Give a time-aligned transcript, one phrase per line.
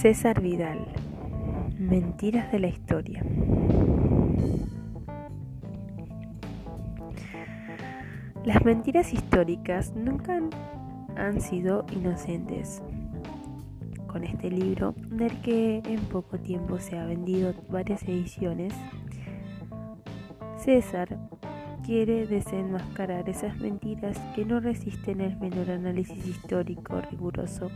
[0.00, 0.78] César Vidal.
[1.78, 3.22] Mentiras de la historia.
[8.46, 10.40] Las mentiras históricas nunca
[11.16, 12.82] han sido inocentes.
[14.06, 18.72] Con este libro, del que en poco tiempo se ha vendido varias ediciones,
[20.56, 21.18] César
[21.84, 27.70] quiere desenmascarar esas mentiras que no resisten el menor análisis histórico riguroso,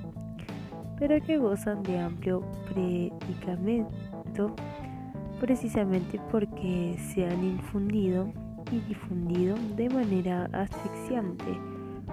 [0.98, 4.54] pero que gozan de amplio predicamento
[5.40, 8.32] precisamente porque se han infundido
[8.72, 11.58] y difundido de manera asfixiante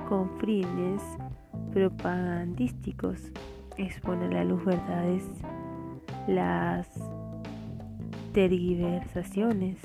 [0.09, 1.02] con fines
[1.73, 3.31] propagandísticos.
[3.77, 5.23] Expone a la luz verdades,
[6.27, 6.88] las
[8.34, 9.77] tergiversaciones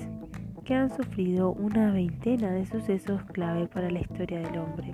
[0.65, 4.93] que han sufrido una veintena de sucesos clave para la historia del hombre.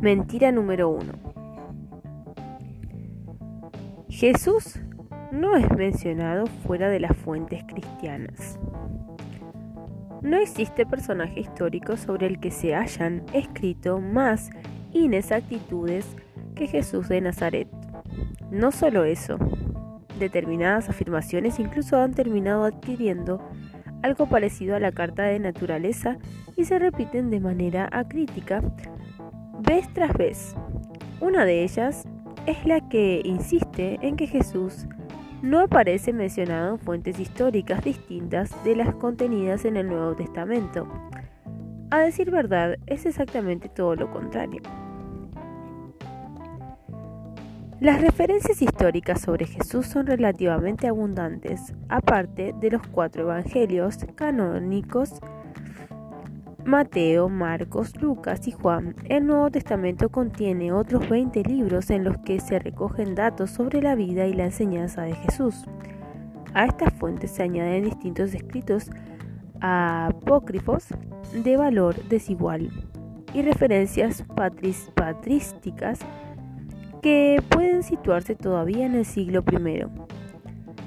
[0.00, 1.12] Mentira número uno.
[4.10, 4.78] Jesús
[5.32, 8.58] no es mencionado fuera de las fuentes cristianas.
[10.20, 14.50] No existe personaje histórico sobre el que se hayan escrito más
[14.92, 16.16] inexactitudes
[16.54, 17.68] que Jesús de Nazaret.
[18.50, 19.38] No solo eso,
[20.18, 23.40] determinadas afirmaciones incluso han terminado adquiriendo
[24.02, 26.18] algo parecido a la carta de naturaleza
[26.56, 28.62] y se repiten de manera acrítica
[29.60, 30.54] vez tras vez.
[31.20, 32.04] Una de ellas
[32.46, 34.86] es la que insiste en que Jesús
[35.42, 40.86] no aparece mencionado en fuentes históricas distintas de las contenidas en el Nuevo Testamento.
[41.90, 44.62] A decir verdad, es exactamente todo lo contrario.
[47.84, 55.20] Las referencias históricas sobre Jesús son relativamente abundantes, aparte de los cuatro evangelios canónicos
[56.64, 62.40] Mateo, Marcos, Lucas y Juan, el Nuevo Testamento contiene otros 20 libros en los que
[62.40, 65.66] se recogen datos sobre la vida y la enseñanza de Jesús.
[66.54, 68.88] A estas fuentes se añaden distintos escritos
[69.60, 70.86] apócrifos
[71.34, 72.70] de valor desigual
[73.34, 74.24] y referencias
[74.94, 75.98] patrísticas
[77.04, 79.84] que pueden situarse todavía en el siglo I.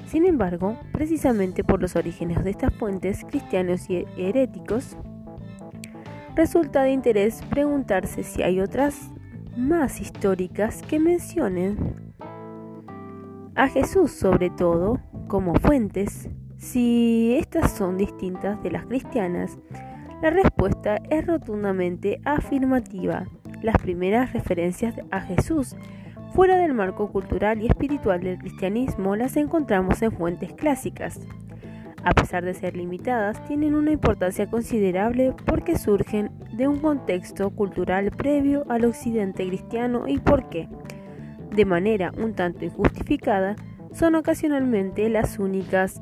[0.08, 4.96] Sin embargo, precisamente por los orígenes de estas fuentes cristianos y heréticos,
[6.34, 9.12] resulta de interés preguntarse si hay otras
[9.56, 12.12] más históricas que mencionen
[13.54, 14.98] a Jesús sobre todo
[15.28, 16.28] como fuentes.
[16.56, 19.56] Si estas son distintas de las cristianas,
[20.20, 23.28] la respuesta es rotundamente afirmativa.
[23.62, 25.76] Las primeras referencias a Jesús
[26.32, 31.20] fuera del marco cultural y espiritual del cristianismo las encontramos en fuentes clásicas.
[32.04, 38.10] A pesar de ser limitadas, tienen una importancia considerable porque surgen de un contexto cultural
[38.12, 40.68] previo al occidente cristiano y porque,
[41.54, 43.56] de manera un tanto injustificada,
[43.92, 46.00] son ocasionalmente las únicas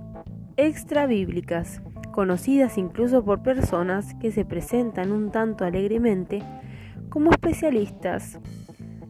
[0.56, 1.82] extrabíblicas,
[2.12, 6.42] conocidas incluso por personas que se presentan un tanto alegremente
[7.08, 8.38] como especialistas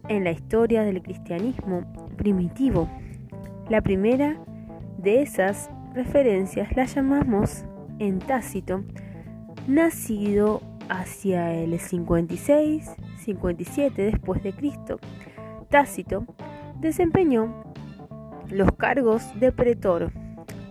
[0.08, 1.82] en la historia del cristianismo
[2.16, 2.88] primitivo.
[3.68, 4.36] La primera
[4.98, 7.64] de esas referencias las llamamos
[7.98, 8.84] en Tácito,
[9.66, 15.00] nacido hacia el 56-57 después de Cristo.
[15.70, 16.26] Tácito
[16.80, 17.64] desempeñó
[18.50, 20.12] los cargos de pretor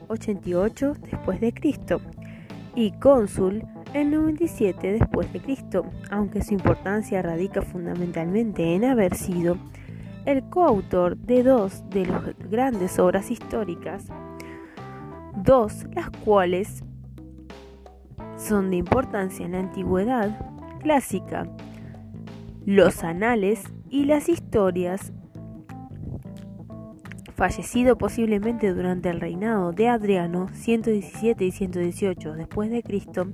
[0.07, 1.99] 88 después de Cristo
[2.75, 9.57] y cónsul en 97 después de Cristo, aunque su importancia radica fundamentalmente en haber sido
[10.25, 14.07] el coautor de dos de las grandes obras históricas
[15.35, 16.83] dos las cuales
[18.37, 20.37] son de importancia en la antigüedad
[20.81, 21.47] clásica,
[22.65, 25.13] los anales y las historias,
[27.35, 33.27] fallecido posiblemente durante el reinado de Adriano 117 y 118 después de Cristo,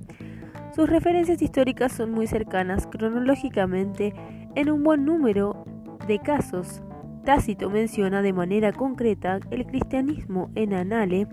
[0.74, 4.14] sus referencias históricas son muy cercanas cronológicamente
[4.54, 5.64] en un buen número
[6.06, 6.82] de casos.
[7.24, 11.28] Tácito menciona de manera concreta el cristianismo en Anale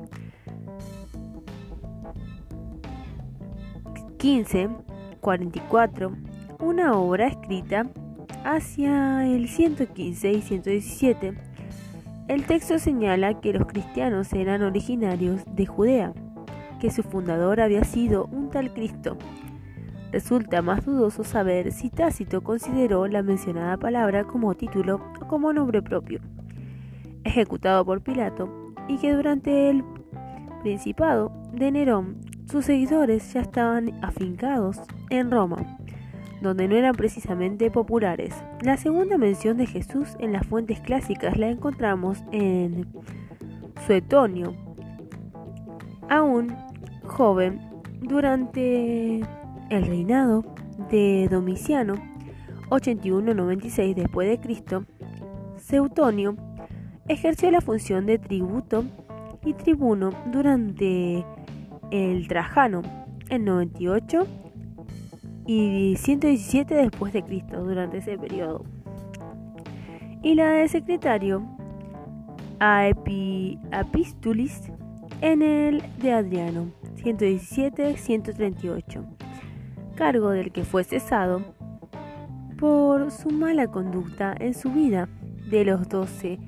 [4.22, 6.12] 1544,
[6.60, 7.88] una obra escrita
[8.44, 11.34] hacia el 115 y 117.
[12.28, 16.14] El texto señala que los cristianos eran originarios de Judea,
[16.80, 19.18] que su fundador había sido un tal Cristo.
[20.12, 25.82] Resulta más dudoso saber si Tácito consideró la mencionada palabra como título o como nombre
[25.84, 26.20] propio.
[27.24, 29.84] Ejecutado por Pilato, y que durante el
[30.64, 32.18] principado de Nerón,
[32.50, 34.82] sus seguidores ya estaban afincados
[35.12, 35.78] en Roma,
[36.42, 38.34] donde no eran precisamente populares.
[38.62, 42.88] La segunda mención de Jesús en las fuentes clásicas la encontramos en
[43.86, 44.56] Suetonio,
[46.10, 46.56] aún
[47.10, 47.60] joven,
[48.02, 49.20] durante
[49.70, 50.46] el reinado
[50.90, 51.96] de Domiciano,
[52.70, 54.86] 81-96 después de Cristo,
[55.58, 56.36] Seutonio
[57.08, 58.86] ejerció la función de tributo
[59.44, 61.26] y tribuno durante
[61.92, 62.82] el Trajano
[63.30, 64.28] en 98
[65.46, 68.64] y 117 después de Cristo durante ese periodo.
[70.22, 71.44] Y la de secretario
[72.60, 74.72] a Epistulis
[75.22, 76.68] en el de Adriano
[76.98, 79.04] 117-138,
[79.96, 81.42] cargo del que fue cesado
[82.58, 85.08] por su mala conducta en su vida
[85.50, 86.40] de los doce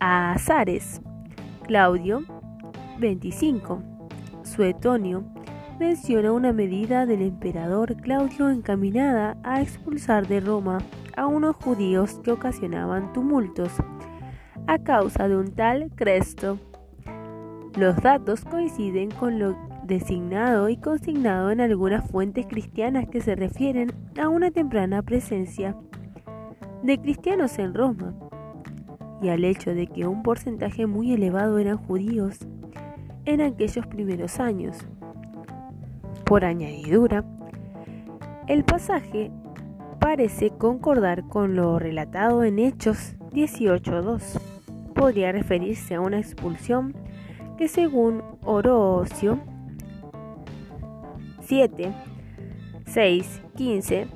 [0.00, 1.00] azares.
[1.66, 2.22] Claudio
[2.98, 3.82] 25.
[4.42, 5.24] Suetonio
[5.78, 10.78] menciona una medida del emperador Claudio encaminada a expulsar de Roma
[11.16, 13.72] a unos judíos que ocasionaban tumultos
[14.66, 16.58] a causa de un tal Cresto.
[17.76, 23.92] Los datos coinciden con lo designado y consignado en algunas fuentes cristianas que se refieren
[24.20, 25.74] a una temprana presencia
[26.82, 28.14] de cristianos en Roma
[29.22, 32.40] y al hecho de que un porcentaje muy elevado eran judíos
[33.24, 34.76] en aquellos primeros años.
[36.26, 37.24] Por añadidura,
[38.48, 39.30] el pasaje
[39.98, 44.40] parece concordar con lo relatado en Hechos 18.2.
[44.94, 46.94] Podría referirse a una expulsión
[47.62, 49.38] que según Orocio
[51.42, 51.92] 7,
[52.86, 54.08] 6, 15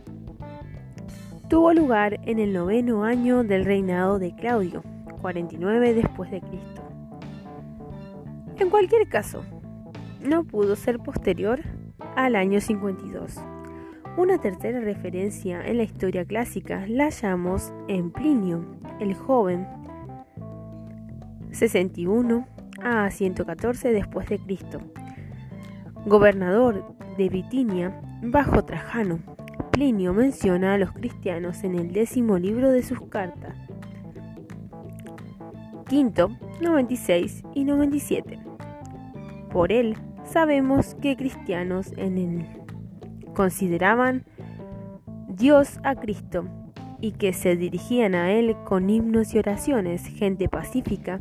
[1.48, 4.82] tuvo lugar en el noveno año del reinado de Claudio,
[5.22, 6.82] 49 después de Cristo.
[8.58, 9.44] En cualquier caso,
[10.20, 11.60] no pudo ser posterior
[12.16, 13.36] al año 52.
[14.16, 18.64] Una tercera referencia en la historia clásica la hallamos en Plinio,
[18.98, 19.68] el joven,
[21.52, 24.80] 61 a 114 después de Cristo,
[26.04, 29.18] gobernador de Bitinia bajo Trajano.
[29.70, 33.54] Plinio menciona a los cristianos en el décimo libro de sus cartas.
[35.88, 36.30] Quinto,
[36.60, 38.38] 96 y 97.
[39.50, 42.46] Por él sabemos que cristianos en
[43.34, 44.24] consideraban
[45.28, 46.46] Dios a Cristo
[47.00, 51.20] y que se dirigían a él con himnos y oraciones, gente pacífica,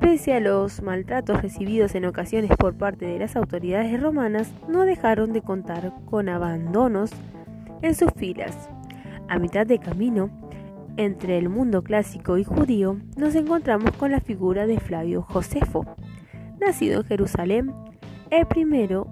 [0.00, 5.32] Pese a los maltratos recibidos en ocasiones por parte de las autoridades romanas, no dejaron
[5.32, 7.10] de contar con abandonos
[7.82, 8.68] en sus filas.
[9.28, 10.30] A mitad de camino,
[10.96, 15.86] entre el mundo clásico y judío, nos encontramos con la figura de Flavio Josefo,
[16.60, 17.72] nacido en Jerusalén,
[18.30, 19.06] el primero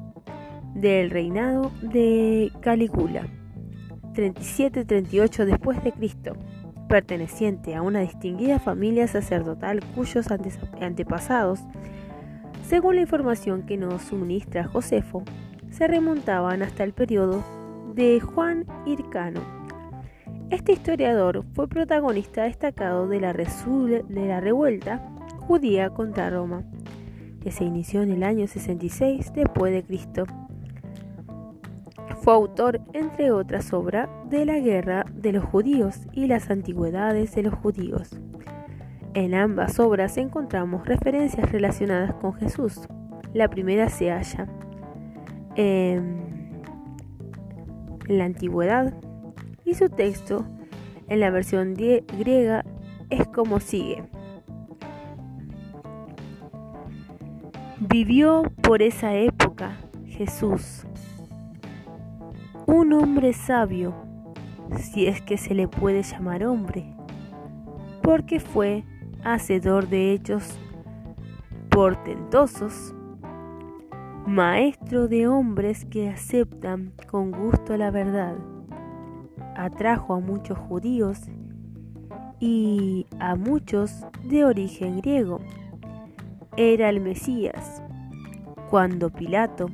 [0.75, 3.27] del reinado de Calígula,
[4.15, 5.83] 37-38 después
[6.93, 10.27] perteneciente a una distinguida familia sacerdotal cuyos
[10.79, 11.61] antepasados,
[12.69, 15.23] según la información que nos suministra Josefo,
[15.71, 17.43] se remontaban hasta el periodo
[17.95, 19.41] de Juan Hircano.
[20.51, 25.01] Este historiador fue protagonista destacado de la, de la revuelta
[25.39, 26.63] judía contra Roma,
[27.43, 30.27] que se inició en el año 66 después de Cristo
[32.23, 37.43] fue autor, entre otras obras, de la Guerra de los Judíos y las Antigüedades de
[37.43, 38.11] los Judíos.
[39.15, 42.89] En ambas obras encontramos referencias relacionadas con Jesús.
[43.35, 44.47] La primera se halla
[45.57, 46.23] en
[48.07, 48.95] la Antigüedad
[49.65, 50.47] y su texto
[51.09, 52.65] en la versión griega
[53.11, 54.05] es como sigue.
[57.81, 59.77] Vivió por esa época
[60.07, 60.87] Jesús
[62.73, 63.93] un hombre sabio,
[64.79, 66.97] si es que se le puede llamar hombre,
[68.03, 68.85] porque fue
[69.25, 70.59] hacedor de hechos
[71.69, 72.95] portentosos,
[74.27, 78.37] maestro de hombres que aceptan con gusto la verdad,
[79.55, 81.19] atrajo a muchos judíos
[82.41, 85.41] y a muchos de origen griego.
[86.57, 87.83] Era el Mesías.
[88.71, 89.67] Cuando Pilato,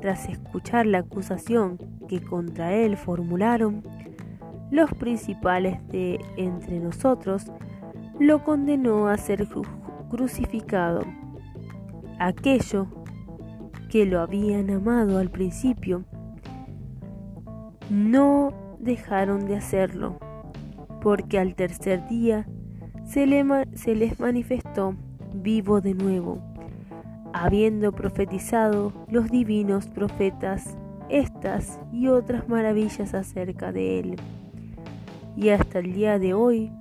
[0.00, 3.82] tras escuchar la acusación que contra él formularon
[4.70, 7.46] los principales de entre nosotros,
[8.18, 9.46] lo condenó a ser
[10.08, 11.02] crucificado.
[12.18, 12.86] Aquello
[13.90, 16.04] que lo habían amado al principio,
[17.90, 20.18] no dejaron de hacerlo,
[21.00, 22.46] porque al tercer día
[23.04, 23.26] se,
[23.74, 24.96] se les manifestó
[25.34, 26.38] vivo de nuevo,
[27.32, 30.76] habiendo profetizado los divinos profetas
[31.08, 34.16] estas y otras maravillas acerca de él.
[35.36, 36.72] Y hasta el día de hoy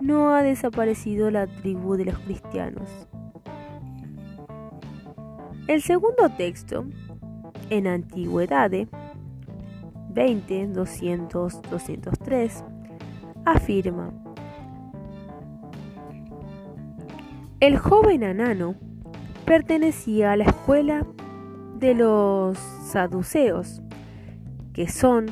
[0.00, 2.88] no ha desaparecido la tribu de los cristianos.
[5.66, 6.84] El segundo texto,
[7.70, 8.70] en Antigüedad
[10.12, 12.64] 20, 200, 203,
[13.44, 14.12] afirma,
[17.60, 18.74] el joven Anano
[19.44, 21.06] pertenecía a la escuela
[21.78, 22.58] de los
[22.90, 23.82] saduceos,
[24.72, 25.26] que son,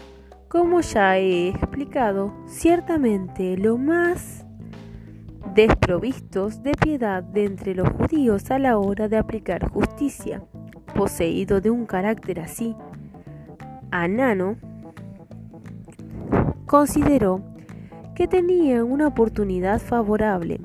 [0.49, 4.47] como ya he explicado, ciertamente lo más
[5.55, 10.43] desprovistos de piedad de entre los judíos a la hora de aplicar justicia.
[10.95, 12.77] Poseído de un carácter así,
[13.91, 14.57] Anano
[16.67, 17.43] consideró
[18.15, 20.61] que tenía una oportunidad favorable,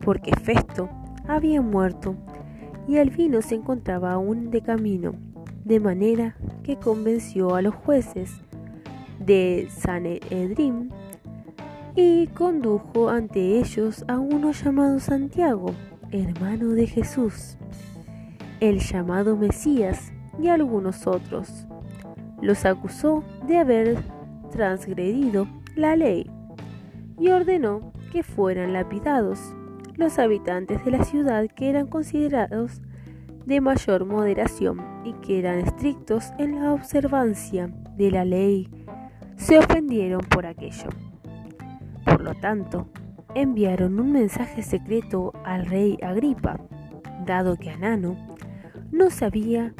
[0.00, 0.88] porque Festo
[1.26, 2.16] había muerto
[2.86, 5.14] y Albino se encontraba aún de camino,
[5.68, 8.40] de manera que convenció a los jueces
[9.20, 10.88] de Sanedrim
[11.94, 15.74] y condujo ante ellos a uno llamado Santiago,
[16.10, 17.58] hermano de Jesús,
[18.60, 20.10] el llamado Mesías
[20.40, 21.66] y algunos otros.
[22.40, 23.98] Los acusó de haber
[24.50, 25.46] transgredido
[25.76, 26.30] la ley
[27.18, 29.38] y ordenó que fueran lapidados
[29.96, 32.80] los habitantes de la ciudad que eran considerados
[33.48, 38.68] de mayor moderación y que eran estrictos en la observancia de la ley
[39.36, 40.90] se ofendieron por aquello.
[42.04, 42.90] Por lo tanto,
[43.34, 46.60] enviaron un mensaje secreto al rey Agripa,
[47.24, 48.16] dado que Anano
[48.92, 49.72] no se había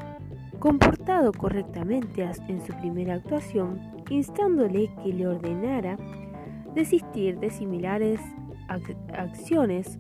[0.59, 5.99] comportado correctamente en su primera actuación, instándole que le ordenara
[6.75, 8.21] desistir de similares
[9.13, 9.99] acciones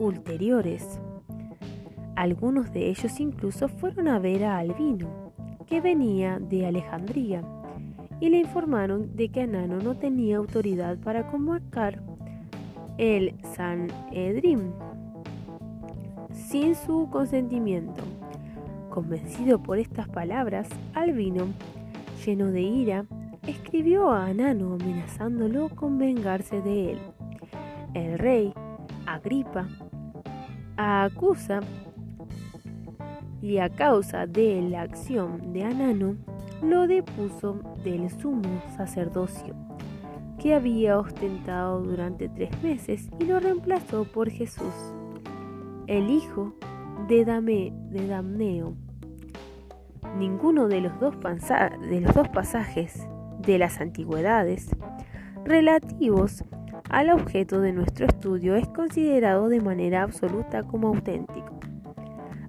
[0.00, 0.98] ulteriores.
[2.16, 5.32] Algunos de ellos incluso fueron a ver a Albino,
[5.66, 7.42] que venía de Alejandría,
[8.20, 12.00] y le informaron de que Anano no tenía autoridad para convocar
[12.96, 14.72] el Sanedrim
[16.32, 18.02] sin su consentimiento.
[18.88, 21.48] Convencido por estas palabras, Albino,
[22.24, 23.04] lleno de ira,
[23.46, 26.98] escribió a Anano amenazándolo con vengarse de él.
[27.92, 28.54] El rey,
[29.04, 29.68] Agripa,
[30.78, 31.60] acusa
[33.42, 36.16] y a causa de la acción de Anano,
[36.62, 39.54] lo depuso del sumo sacerdocio
[40.38, 44.74] que había ostentado durante tres meses y lo reemplazó por Jesús,
[45.86, 46.54] el hijo
[47.08, 48.74] de, Dame, de Damneo.
[50.18, 53.06] Ninguno de los, dos de los dos pasajes
[53.40, 54.70] de las antigüedades
[55.44, 56.44] relativos
[56.90, 61.55] al objeto de nuestro estudio es considerado de manera absoluta como auténtico,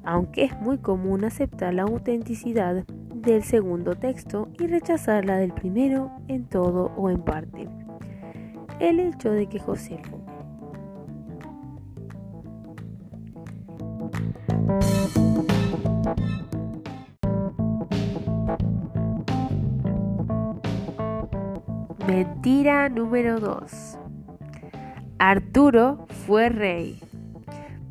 [0.07, 6.11] aunque es muy común aceptar la autenticidad del segundo texto y rechazar la del primero
[6.29, 7.67] en todo o en parte.
[8.79, 10.23] El hecho de que Josefo
[22.07, 23.99] Mentira número 2.
[25.19, 26.97] Arturo fue rey.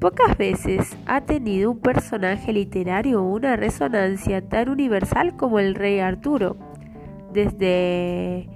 [0.07, 6.57] Pocas veces ha tenido un personaje literario una resonancia tan universal como el rey Arturo.
[7.33, 8.49] Desde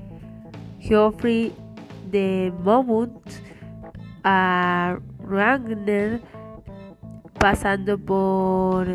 [0.79, 1.53] Geoffrey
[2.09, 3.11] de Monmouth
[4.23, 6.21] a Ragnar,
[7.41, 8.87] pasando por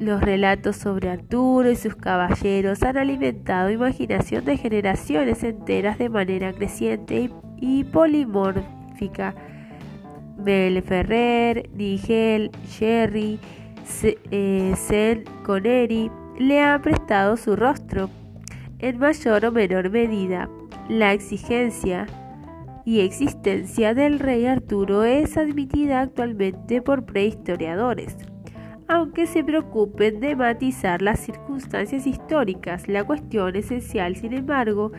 [0.00, 6.54] los relatos sobre Arturo y sus caballeros, han alimentado imaginación de generaciones enteras de manera
[6.54, 9.34] creciente y, polimórfica.
[10.38, 13.38] Mel Ferrer, Nigel, Sherry,
[14.02, 18.08] eh, Sen Connery le han prestado su rostro
[18.78, 20.48] en mayor o menor medida.
[20.88, 22.06] La exigencia
[22.84, 28.16] y existencia del rey Arturo es admitida actualmente por prehistoriadores.
[28.86, 34.92] Aunque se preocupen de matizar las circunstancias históricas, la cuestión esencial, sin embargo,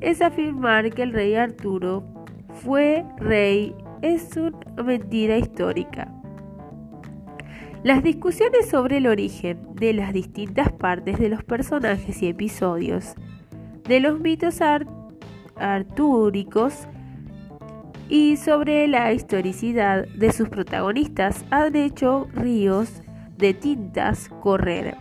[0.00, 2.02] es afirmar que el rey Arturo
[2.54, 6.12] fue rey es una mentira histórica.
[7.82, 13.14] Las discusiones sobre el origen de las distintas partes de los personajes y episodios
[13.84, 14.60] de los mitos
[15.56, 16.88] artúricos
[18.08, 23.02] y sobre la historicidad de sus protagonistas han hecho ríos
[23.36, 24.96] de tintas correr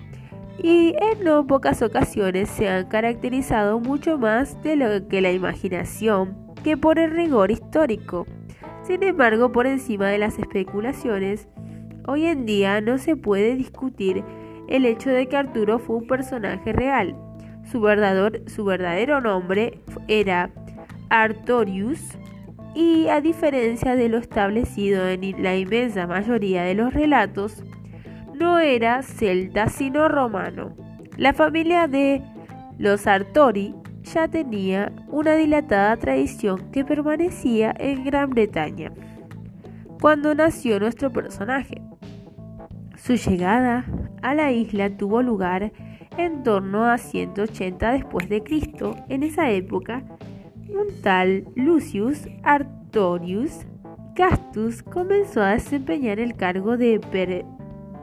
[0.62, 6.36] y en no pocas ocasiones se han caracterizado mucho más de lo que la imaginación
[6.63, 8.25] que por el rigor histórico.
[8.88, 11.48] Sin embargo, por encima de las especulaciones
[12.10, 14.24] Hoy en día no se puede discutir
[14.70, 17.17] el hecho de que Arturo fue un personaje real.
[17.70, 20.50] Su verdadero, nombre era
[21.10, 22.00] Artorius
[22.74, 27.62] y a diferencia de lo establecido en la inmensa mayoría de los relatos,
[28.36, 30.74] no era celta sino romano.
[31.17, 32.24] La familia de
[32.77, 33.75] los Artori
[34.14, 38.92] ya tenía una dilatada tradición que permanecía en Gran Bretaña
[40.00, 41.82] cuando nació nuestro personaje.
[42.96, 43.86] Su llegada
[44.22, 45.72] a la isla tuvo lugar
[46.18, 48.96] en torno a 180 después de Cristo.
[49.10, 50.04] En esa época,
[50.70, 53.66] un tal Lucius Artorius
[54.16, 57.00] Castus comenzó a desempeñar el cargo de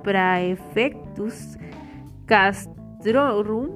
[0.05, 1.59] praefectus
[2.27, 3.71] castrorum,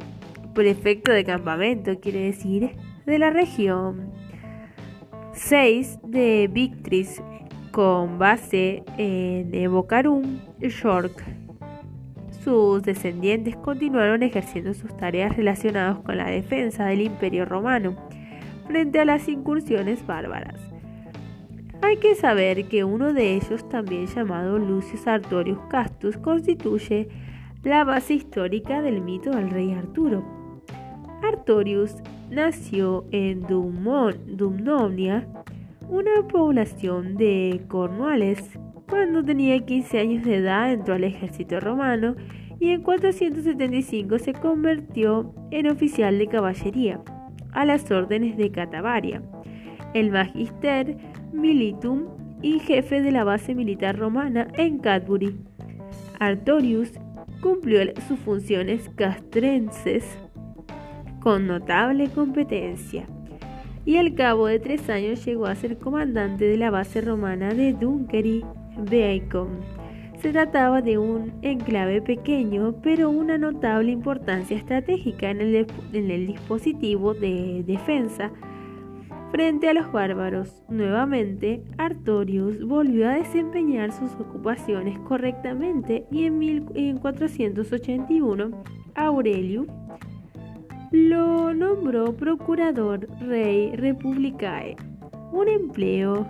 [0.58, 2.72] prefecto de campamento, quiere decir,
[3.06, 4.10] de la región
[5.32, 7.22] 6 de Victris,
[7.70, 11.24] con base en Evocarum, York.
[12.42, 17.94] Sus descendientes continuaron ejerciendo sus tareas relacionadas con la defensa del Imperio Romano
[18.66, 20.60] frente a las incursiones bárbaras.
[21.82, 27.08] Hay que saber que uno de ellos, también llamado Lucius Artorius Castus, constituye
[27.62, 30.37] la base histórica del mito del rey Arturo.
[31.22, 31.96] Artorius
[32.30, 35.26] nació en Dumnonia,
[35.88, 38.58] una población de Cornuales.
[38.88, 42.14] Cuando tenía 15 años de edad entró al ejército romano
[42.60, 47.00] y en 475 se convirtió en oficial de caballería
[47.52, 49.22] a las órdenes de Catavaria,
[49.94, 50.96] el magister
[51.32, 52.06] militum
[52.42, 55.36] y jefe de la base militar romana en Cadbury.
[56.20, 56.92] Artorius
[57.40, 60.04] cumplió sus funciones castrenses
[61.20, 63.06] con notable competencia
[63.84, 67.72] y al cabo de tres años llegó a ser comandante de la base romana de
[67.72, 68.44] Dunkery
[68.76, 69.60] Bacon.
[70.20, 76.26] Se trataba de un enclave pequeño, pero una notable importancia estratégica en el, en el
[76.26, 78.32] dispositivo de defensa
[79.30, 88.62] Frente a los bárbaros, nuevamente, Artorius volvió a desempeñar sus ocupaciones correctamente y en, 481
[88.94, 89.66] Aurelio
[90.90, 94.76] lo nombró procurador rey republicae,
[95.32, 96.26] un empleo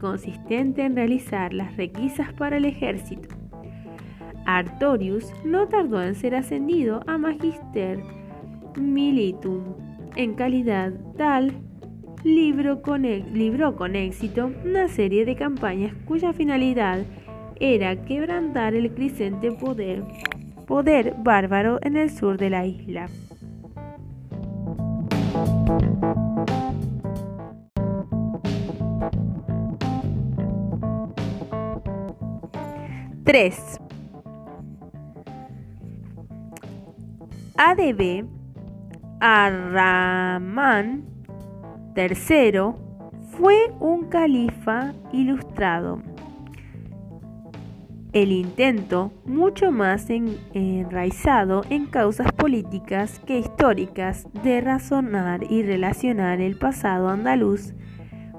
[0.00, 3.28] consistente en realizar las requisas para el ejército.
[4.46, 8.02] Artorius no tardó en ser ascendido a magister
[8.76, 9.62] militum
[10.16, 11.52] en calidad tal
[12.24, 17.04] libró con, libró con éxito una serie de campañas cuya finalidad
[17.60, 23.08] era quebrantar el creciente poder bárbaro en el sur de la isla.
[33.24, 33.80] Tres.
[37.56, 38.26] ADB
[39.20, 41.04] Arraman
[41.94, 42.76] Tercero,
[43.30, 46.02] fue un califa ilustrado.
[48.14, 56.56] El intento, mucho más enraizado en causas políticas que históricas, de razonar y relacionar el
[56.56, 57.74] pasado andaluz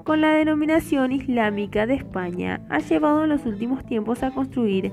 [0.02, 4.92] con la denominación islámica de España, ha llevado en los últimos tiempos a construir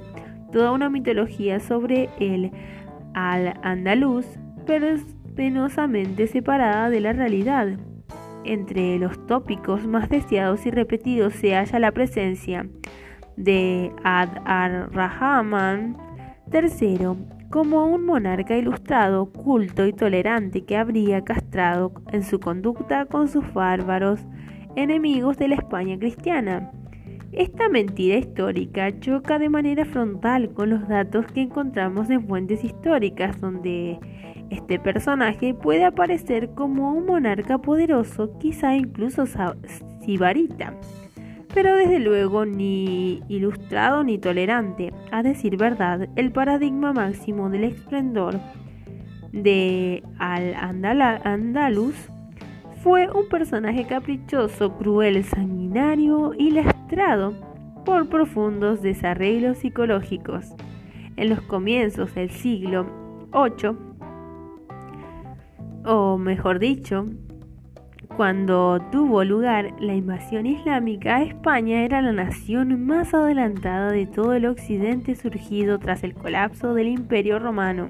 [0.52, 2.52] toda una mitología sobre el
[3.14, 4.26] al-andaluz,
[4.66, 4.98] pero
[5.34, 7.78] penosamente separada de la realidad.
[8.44, 12.68] Entre los tópicos más deseados y repetidos se halla la presencia
[13.38, 15.98] de Ad ar-Rahman
[16.52, 23.28] III como un monarca ilustrado, culto y tolerante que habría castrado en su conducta con
[23.28, 24.20] sus bárbaros
[24.76, 26.72] enemigos de la España cristiana.
[27.32, 33.40] Esta mentira histórica choca de manera frontal con los datos que encontramos en fuentes históricas,
[33.40, 34.00] donde
[34.50, 39.26] este personaje puede aparecer como un monarca poderoso, quizá incluso
[40.02, 40.74] sibarita,
[41.54, 44.92] pero desde luego ni ilustrado ni tolerante.
[45.12, 48.40] A decir verdad, el paradigma máximo del esplendor
[49.32, 51.96] de Al-Andalus
[52.84, 57.34] fue un personaje caprichoso, cruel, sanguinario y lastrado
[57.86, 60.54] por profundos desarreglos psicológicos.
[61.16, 62.86] En los comienzos del siglo
[63.32, 63.78] VIII,
[65.86, 67.06] o mejor dicho,
[68.16, 74.46] cuando tuvo lugar la invasión islámica, España era la nación más adelantada de todo el
[74.46, 77.90] occidente surgido tras el colapso del Imperio Romano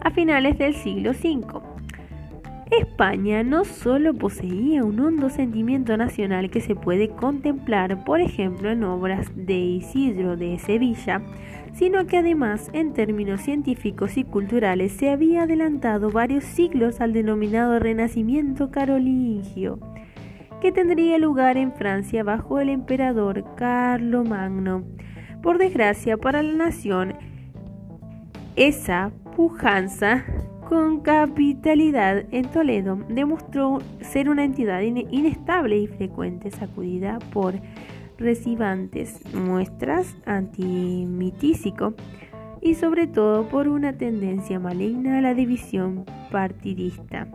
[0.00, 1.71] a finales del siglo V.
[2.78, 8.82] España no solo poseía un hondo sentimiento nacional que se puede contemplar, por ejemplo, en
[8.84, 11.20] obras de Isidro de Sevilla,
[11.74, 17.78] sino que además, en términos científicos y culturales, se había adelantado varios siglos al denominado
[17.78, 19.78] Renacimiento carolingio,
[20.60, 24.84] que tendría lugar en Francia bajo el emperador Carlomagno.
[25.42, 27.14] Por desgracia para la nación,
[28.56, 30.24] esa pujanza
[30.72, 37.56] con capitalidad en Toledo, demostró ser una entidad inestable y frecuente, sacudida por
[38.16, 41.92] recibantes muestras antimitísico
[42.62, 47.28] y sobre todo por una tendencia maligna a la división partidista.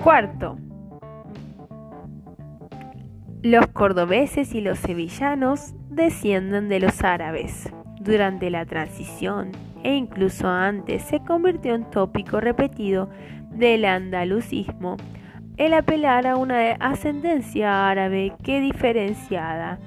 [0.00, 0.58] Cuarto,
[3.50, 7.72] los cordobeses y los sevillanos descienden de los árabes.
[7.98, 13.08] Durante la transición e incluso antes se convirtió en tópico repetido
[13.50, 14.98] del andalucismo
[15.56, 19.78] el apelar a una ascendencia árabe que diferenciada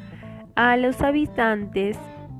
[0.55, 1.99] a los habitantes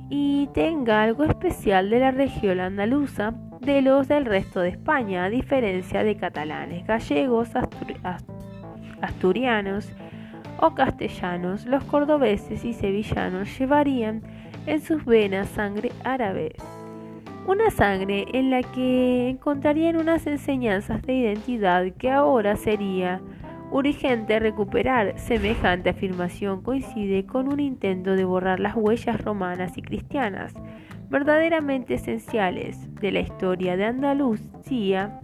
[0.10, 5.30] y tenga algo especial de la región andaluza de los del resto de España, a
[5.30, 7.52] diferencia de catalanes, gallegos,
[9.02, 9.94] asturianos
[10.62, 14.22] o castellanos, los cordobeses y sevillanos llevarían
[14.68, 16.54] en sus venas sangre árabe,
[17.48, 23.20] una sangre en la que encontrarían unas enseñanzas de identidad que ahora sería
[23.72, 25.18] urgente recuperar.
[25.18, 30.54] Semejante afirmación coincide con un intento de borrar las huellas romanas y cristianas,
[31.10, 35.20] verdaderamente esenciales de la historia de Andalucía,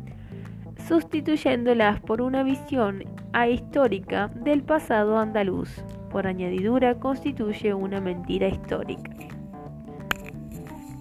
[0.88, 3.04] sustituyéndolas por una visión
[3.50, 5.84] histórica del pasado andaluz.
[6.10, 9.12] Por añadidura, constituye una mentira histórica.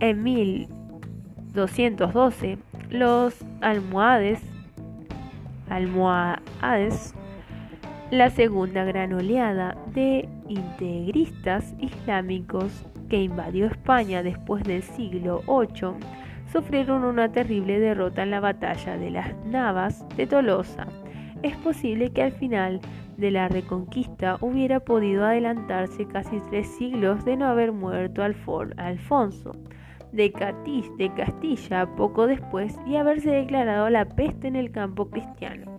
[0.00, 2.58] En 1212,
[2.90, 4.42] los almohades,
[5.70, 7.14] almohades,
[8.10, 15.94] la segunda gran oleada de integristas islámicos que invadió España después del siglo VIII,
[16.56, 20.86] sufrieron una terrible derrota en la batalla de las Navas de Tolosa
[21.42, 22.80] es posible que al final
[23.18, 29.52] de la reconquista hubiera podido adelantarse casi tres siglos de no haber muerto Alfonso
[30.12, 30.32] de,
[30.96, 35.76] de Castilla poco después y haberse declarado la peste en el campo cristiano.